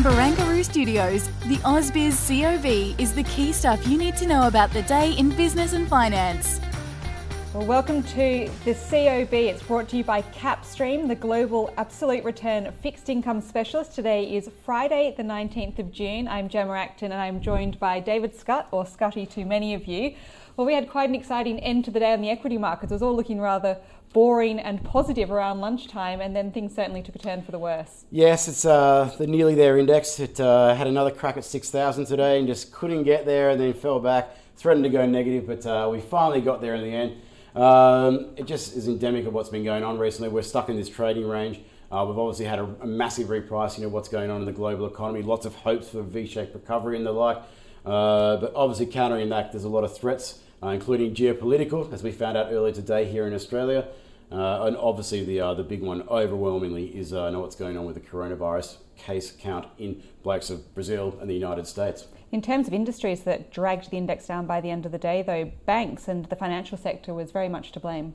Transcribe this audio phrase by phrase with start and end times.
[0.00, 4.70] From Barangaroo Studios, the AusBiz COB is the key stuff you need to know about
[4.72, 6.58] the day in business and finance.
[7.52, 9.34] Well, welcome to the COB.
[9.34, 13.94] It's brought to you by Kapstream, the global absolute return fixed income specialist.
[13.94, 16.28] Today is Friday, the 19th of June.
[16.28, 20.14] I'm Gemma Acton and I'm joined by David Scott, or Scotty to many of you.
[20.60, 22.92] Well, we had quite an exciting end to the day on the equity markets.
[22.92, 23.78] It was all looking rather
[24.12, 28.04] boring and positive around lunchtime, and then things certainly took a turn for the worse.
[28.10, 30.20] Yes, it's uh, the nearly there index.
[30.20, 33.72] It uh, had another crack at 6,000 today and just couldn't get there and then
[33.72, 37.22] fell back, threatened to go negative, but uh, we finally got there in the end.
[37.56, 40.28] Um, it just is endemic of what's been going on recently.
[40.28, 41.58] We're stuck in this trading range.
[41.90, 44.86] Uh, we've obviously had a, a, massive repricing of what's going on in the global
[44.86, 47.38] economy, lots of hopes for V-shaped recovery and the like.
[47.86, 52.36] Uh, but obviously countering that, there's a lot of threats, including geopolitical, as we found
[52.36, 53.88] out earlier today here in Australia.
[54.32, 57.84] Uh, and obviously, the uh, the big one overwhelmingly is uh, know what's going on
[57.84, 62.06] with the coronavirus case count in blokes of Brazil and the United States.
[62.30, 65.22] In terms of industries that dragged the index down by the end of the day,
[65.22, 68.14] though, banks and the financial sector was very much to blame.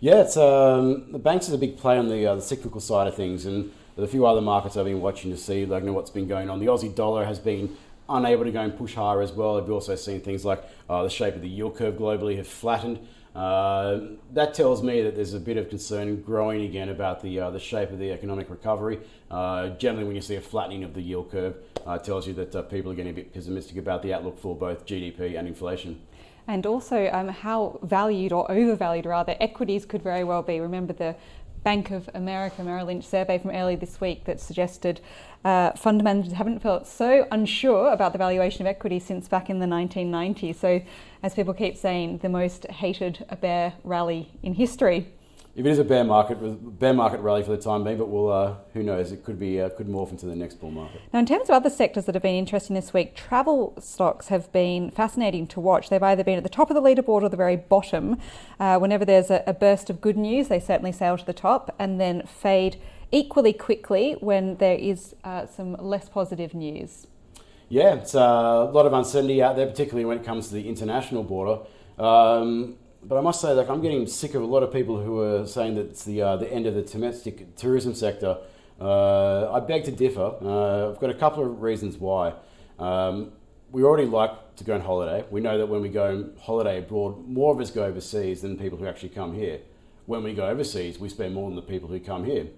[0.00, 3.06] Yeah, it's um, the banks is a big play on the uh, the cyclical side
[3.06, 6.10] of things, and a few other markets I've been watching to see like know what's
[6.10, 6.58] been going on.
[6.58, 7.76] The Aussie dollar has been
[8.10, 9.56] unable to go and push higher as well.
[9.56, 13.06] I've also seen things like uh, the shape of the yield curve globally have flattened.
[13.34, 14.00] Uh,
[14.32, 17.60] that tells me that there's a bit of concern growing again about the uh, the
[17.60, 18.98] shape of the economic recovery.
[19.30, 21.54] Uh, generally, when you see a flattening of the yield curve,
[21.86, 24.38] uh, it tells you that uh, people are getting a bit pessimistic about the outlook
[24.38, 26.00] for both GDP and inflation.
[26.48, 30.58] And also, um, how valued or overvalued, rather, equities could very well be.
[30.58, 31.14] Remember the
[31.62, 35.00] Bank of America Merrill Lynch survey from early this week that suggested
[35.44, 39.58] uh, fund managers haven't felt so unsure about the valuation of equity since back in
[39.58, 40.56] the 1990s.
[40.56, 40.80] So,
[41.22, 45.12] as people keep saying, the most hated bear rally in history
[45.60, 46.38] if it is a bear market,
[46.78, 49.60] bear market rally for the time being, but we'll, uh, who knows, it could be
[49.60, 51.02] uh, could morph into the next bull market.
[51.12, 54.50] Now, in terms of other sectors that have been interesting this week, travel stocks have
[54.52, 55.90] been fascinating to watch.
[55.90, 58.18] They've either been at the top of the leaderboard or the very bottom.
[58.58, 61.74] Uh, whenever there's a, a burst of good news, they certainly sail to the top
[61.78, 62.80] and then fade
[63.12, 67.06] equally quickly when there is uh, some less positive news.
[67.68, 68.20] Yeah, it's uh,
[68.68, 71.60] a lot of uncertainty out there, particularly when it comes to the international border.
[71.98, 75.20] Um, but I must say, like, I'm getting sick of a lot of people who
[75.20, 78.38] are saying that it's the uh, the end of the domestic tourism sector.
[78.80, 80.34] Uh, I beg to differ.
[80.42, 82.34] Uh, I've got a couple of reasons why.
[82.78, 83.32] Um,
[83.72, 85.24] we already like to go on holiday.
[85.30, 88.58] We know that when we go on holiday abroad, more of us go overseas than
[88.58, 89.60] people who actually come here.
[90.06, 92.48] When we go overseas, we spend more than the people who come here.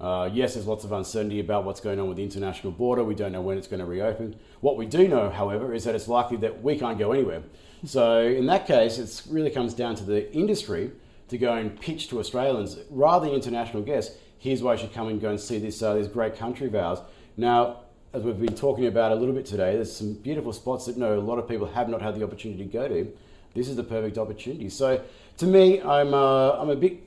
[0.00, 3.02] Uh, yes, there's lots of uncertainty about what's going on with the international border.
[3.02, 4.36] We don't know when it's going to reopen.
[4.60, 7.42] What we do know, however, is that it's likely that we can't go anywhere.
[7.84, 10.92] So in that case, it really comes down to the industry
[11.28, 14.16] to go and pitch to Australians rather than international guests.
[14.38, 16.74] Here's why you should come and go and see this uh, this great country of
[16.74, 16.98] ours.
[17.36, 17.80] Now,
[18.12, 21.18] as we've been talking about a little bit today, there's some beautiful spots that no
[21.18, 23.12] a lot of people have not had the opportunity to go to.
[23.54, 24.68] This is the perfect opportunity.
[24.68, 25.02] So,
[25.38, 27.05] to me, I'm uh, I'm a bit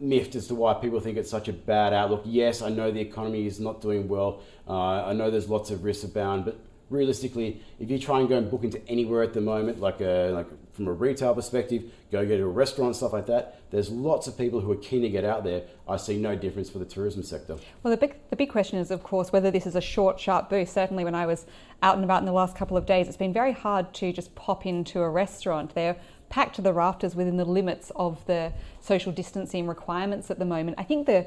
[0.00, 2.22] miffed as to why people think it's such a bad outlook.
[2.24, 4.42] Yes, I know the economy is not doing well.
[4.68, 6.58] Uh, I know there's lots of risks abound, but
[6.90, 10.30] realistically, if you try and go and book into anywhere at the moment, like a,
[10.30, 13.60] like from a retail perspective, go to a restaurant, stuff like that.
[13.70, 15.62] There's lots of people who are keen to get out there.
[15.88, 17.56] I see no difference for the tourism sector.
[17.82, 20.48] Well, the big the big question is, of course, whether this is a short, sharp
[20.50, 20.72] boost.
[20.74, 21.46] Certainly, when I was
[21.82, 24.34] out and about in the last couple of days, it's been very hard to just
[24.34, 25.74] pop into a restaurant.
[25.74, 25.96] They're
[26.28, 30.76] packed to the rafters within the limits of the social distancing requirements at the moment.
[30.78, 31.26] I think the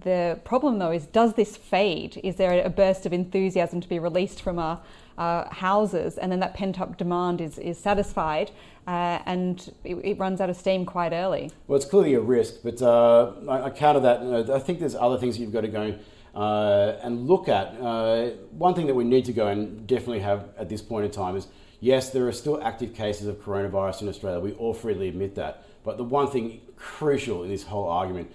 [0.00, 2.20] the problem, though, is does this fade?
[2.22, 4.80] Is there a burst of enthusiasm to be released from our
[5.16, 8.52] uh, houses, and then that pent up demand is, is satisfied,
[8.86, 11.50] uh, and it, it, runs out of steam quite early?
[11.66, 14.22] Well, it's clearly a risk, but uh, I, I, counter that.
[14.22, 15.98] You know, I think there's other things you've got to go
[16.38, 17.66] uh, and look at.
[17.80, 21.10] Uh, one thing that we need to go and definitely have at this point in
[21.10, 21.48] time is
[21.80, 24.38] yes, there are still active cases of coronavirus in Australia.
[24.38, 25.64] We all freely admit that.
[25.82, 28.30] But the one thing crucial in this whole argument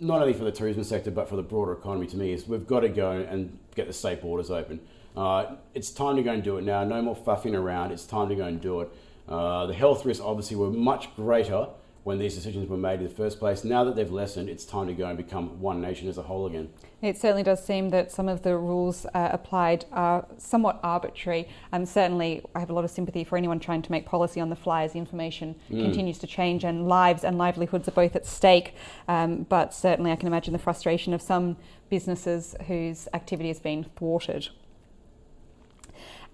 [0.00, 2.66] not only for the tourism sector but for the broader economy to me is we've
[2.66, 4.80] got to go and get the state borders open.
[5.16, 6.82] Uh, it's time to go and do it now.
[6.82, 7.92] No more faffing around.
[7.92, 8.88] It's time to go and do it.
[9.28, 11.68] Uh, the health risks obviously were much greater
[12.04, 13.64] when these decisions were made in the first place.
[13.64, 16.46] Now that they've lessened, it's time to go and become one nation as a whole
[16.46, 16.68] again.
[17.00, 21.48] It certainly does seem that some of the rules uh, applied are somewhat arbitrary.
[21.72, 24.50] Um, certainly, I have a lot of sympathy for anyone trying to make policy on
[24.50, 25.82] the fly as the information mm.
[25.82, 28.74] continues to change and lives and livelihoods are both at stake.
[29.08, 31.56] Um, but certainly, I can imagine the frustration of some
[31.88, 34.48] businesses whose activity has been thwarted.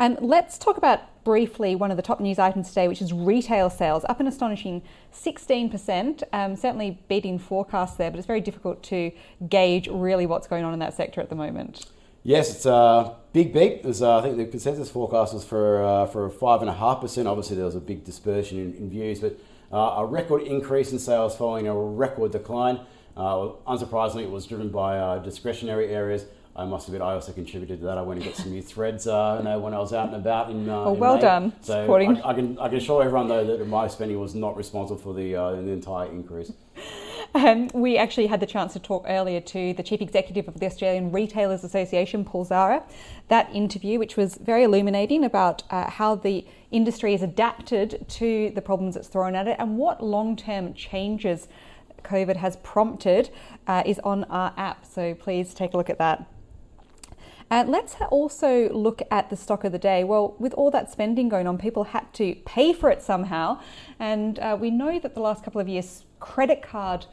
[0.00, 4.02] Let's talk about briefly one of the top news items today, which is retail sales,
[4.08, 4.80] up an astonishing
[5.12, 9.12] 16%, um, certainly beating forecasts there, but it's very difficult to
[9.50, 11.84] gauge really what's going on in that sector at the moment.
[12.22, 13.84] Yes, it's a big beat.
[13.84, 17.28] Uh, I think the consensus forecast was for uh, for five and a half percent.
[17.28, 19.38] Obviously, there was a big dispersion in, in views, but
[19.70, 22.80] uh, a record increase in sales following a record decline.
[23.16, 26.24] Uh, unsurprisingly, it was driven by uh, discretionary areas.
[26.56, 27.96] I must admit, I also contributed to that.
[27.96, 30.16] I went and got some new threads, uh, you know, when I was out and
[30.16, 30.68] about in.
[30.68, 31.22] Uh, oh, well May.
[31.22, 31.52] done.
[31.60, 32.20] So supporting.
[32.22, 35.14] I, I, can I can assure everyone though that my spending was not responsible for
[35.14, 36.52] the uh, the entire increase.
[37.32, 40.66] Um, we actually had the chance to talk earlier to the chief executive of the
[40.66, 42.82] Australian Retailers Association, Paul Zahra.
[43.28, 48.60] That interview, which was very illuminating about uh, how the industry has adapted to the
[48.60, 51.46] problems it's thrown at it and what long-term changes
[52.02, 53.30] COVID has prompted,
[53.68, 54.84] uh, is on our app.
[54.84, 56.26] So please take a look at that.
[57.52, 60.04] And let's also look at the stock of the day.
[60.04, 63.60] Well, with all that spending going on, people had to pay for it somehow.
[63.98, 67.06] And uh, we know that the last couple of years, credit card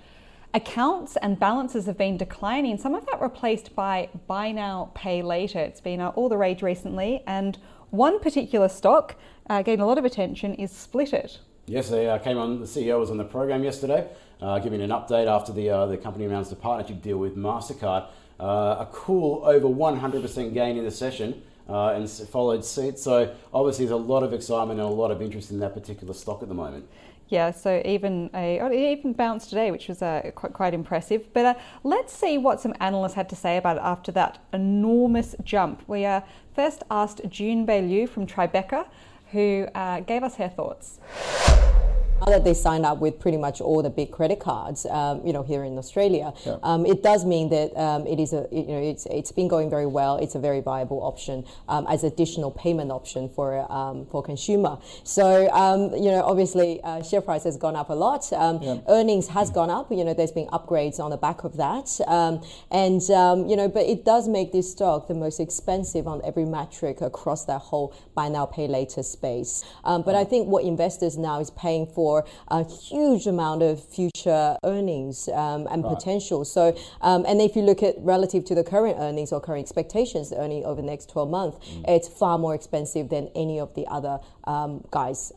[0.54, 2.78] accounts and balances have been declining.
[2.78, 5.60] Some of that replaced by buy now, pay later.
[5.60, 7.24] It's been uh, all the rage recently.
[7.25, 7.57] And
[7.90, 9.16] one particular stock
[9.50, 11.40] uh, getting a lot of attention is Splitit.
[11.66, 12.60] Yes, they uh, came on.
[12.60, 14.07] The CEO was on the program yesterday,
[14.40, 18.07] uh, giving an update after the uh, the company announced a partnership deal with Mastercard.
[18.39, 21.44] Uh, a cool over 100% gain in the session.
[21.69, 22.98] Uh, and followed suit.
[22.98, 26.13] So obviously, there's a lot of excitement and a lot of interest in that particular
[26.13, 26.88] stock at the moment.
[27.30, 31.34] Yeah, so even a even bounced today, which was uh, quite quite impressive.
[31.34, 31.54] But uh,
[31.84, 35.83] let's see what some analysts had to say about it after that enormous jump.
[35.88, 36.22] We uh,
[36.56, 38.88] first asked June Liu from Tribeca,
[39.31, 41.00] who uh, gave us her thoughts.
[42.22, 45.31] Now that they signed up with pretty much all the big credit cards, um, you
[45.34, 46.58] know, here in Australia, yeah.
[46.64, 49.69] um, it does mean that um, it is a, you know, it's it's been going
[49.69, 50.18] very well.
[50.18, 54.80] It's a very viable option um, as additional payment option for um, for consumer.
[55.04, 58.28] So um, you know, obviously, uh, share price has gone up a lot.
[58.31, 58.80] Yeah.
[58.90, 59.92] Earnings has gone up.
[59.92, 61.88] You know, there's been upgrades on the back of that,
[62.72, 63.02] and
[63.50, 67.46] you know, but it does make this stock the most expensive on every metric across
[67.46, 69.64] that whole buy now pay later space.
[69.84, 74.56] but I think what investors now is paying for for a huge amount of future
[74.63, 75.94] earnings um, and right.
[75.94, 76.45] potential.
[76.45, 80.30] So, um, and if you look at relative to the current earnings or current expectations,
[80.30, 81.83] the earning over the next 12 months, mm.
[81.86, 85.33] it's far more expensive than any of the other um, guys.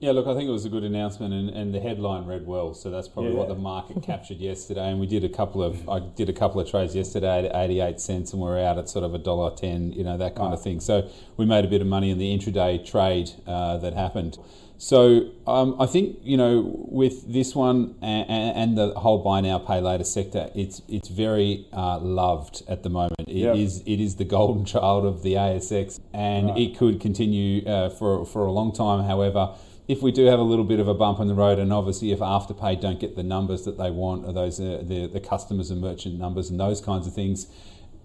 [0.00, 2.72] Yeah, look, I think it was a good announcement, and, and the headline read well.
[2.72, 3.36] So that's probably yeah.
[3.36, 4.90] what the market captured yesterday.
[4.90, 8.00] And we did a couple of, I did a couple of trades yesterday at 88
[8.00, 10.54] cents, and we're out at sort of a dollar ten, you know, that kind right.
[10.54, 10.80] of thing.
[10.80, 11.06] So
[11.36, 14.38] we made a bit of money in the intraday trade uh, that happened.
[14.78, 19.58] So um, I think you know with this one and, and, the whole buy now
[19.58, 23.28] pay later sector, it's it's very uh, loved at the moment.
[23.28, 23.56] It yep.
[23.56, 26.58] is it is the golden child of the ASX, and right.
[26.58, 29.04] it could continue uh, for for a long time.
[29.04, 29.54] However
[29.90, 32.12] if we do have a little bit of a bump in the road, and obviously
[32.12, 35.68] if Afterpay don't get the numbers that they want, or those uh, the the customers
[35.70, 37.48] and merchant numbers and those kinds of things,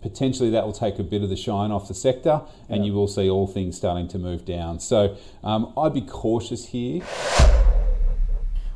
[0.02, 2.88] potentially that will take a bit of the shine off the sector, and yeah.
[2.88, 4.80] you will see all things starting to move down.
[4.80, 7.04] So um, I'd be cautious here.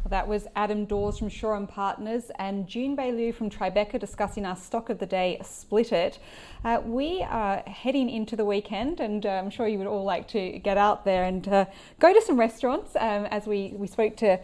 [0.10, 4.56] That was Adam Dawes from Shaw and Partners and June Liu from Tribeca discussing our
[4.56, 6.18] stock of the day, Splitit.
[6.66, 10.28] Uh, we are heading into the weekend, and uh, I'm sure you would all like
[10.30, 11.66] to get out there and uh,
[12.00, 12.96] go to some restaurants.
[12.96, 14.39] Um, as we, we spoke to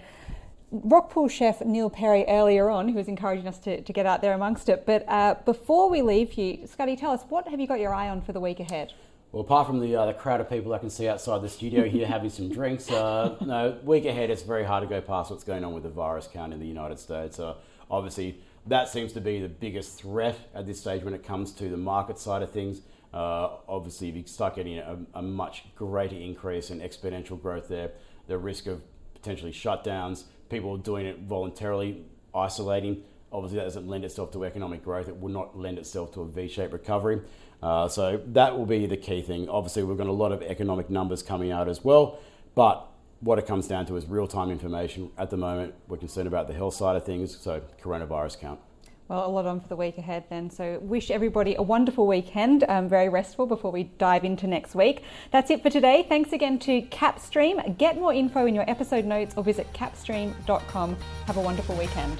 [0.71, 4.33] Rockpool chef Neil Perry earlier on, who was encouraging us to, to get out there
[4.33, 4.85] amongst it.
[4.85, 8.07] But uh, before we leave you, Scotty, tell us what have you got your eye
[8.07, 8.93] on for the week ahead?
[9.31, 11.83] Well, apart from the, uh, the crowd of people I can see outside the studio
[11.89, 15.43] here having some drinks, uh, no, week ahead it's very hard to go past what's
[15.43, 17.39] going on with the virus count in the United States.
[17.39, 17.55] Uh,
[17.91, 21.69] obviously, that seems to be the biggest threat at this stage when it comes to
[21.69, 22.81] the market side of things.
[23.13, 27.91] Uh, obviously, if you start getting a, a, much greater increase in exponential growth there,
[28.27, 28.81] the risk of
[29.13, 32.03] potentially shutdowns, people doing it voluntarily,
[32.33, 35.07] isolating, obviously that doesn't lend itself to economic growth.
[35.07, 37.21] It would not lend itself to a V-shaped recovery.
[37.61, 39.49] Uh, so that will be the key thing.
[39.49, 42.19] Obviously, we've got a lot of economic numbers coming out as well,
[42.53, 42.87] but
[43.21, 45.09] what it comes down to is real-time information.
[45.17, 48.59] At the moment, we're concerned about the health side of things, so coronavirus count.
[49.07, 50.49] Well, a lot on for the week ahead then.
[50.49, 55.03] So, wish everybody a wonderful weekend, um, very restful before we dive into next week.
[55.31, 56.05] That's it for today.
[56.09, 57.77] Thanks again to Kapstream.
[57.77, 60.97] Get more info in your episode notes or visit kapstream.com.
[61.27, 62.19] Have a wonderful weekend.